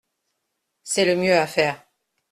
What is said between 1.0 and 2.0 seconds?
le mieux à faire.